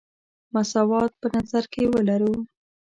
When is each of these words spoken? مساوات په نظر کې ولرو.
مساوات 0.53 1.11
په 1.21 1.27
نظر 1.35 1.63
کې 1.73 1.83
ولرو. 1.93 2.33